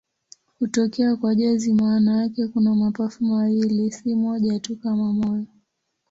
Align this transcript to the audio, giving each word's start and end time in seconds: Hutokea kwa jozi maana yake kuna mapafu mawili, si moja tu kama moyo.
Hutokea 0.59 1.15
kwa 1.15 1.35
jozi 1.35 1.73
maana 1.73 2.21
yake 2.21 2.47
kuna 2.47 2.75
mapafu 2.75 3.23
mawili, 3.25 3.91
si 3.91 4.15
moja 4.15 4.59
tu 4.59 4.75
kama 4.75 5.13
moyo. 5.13 5.45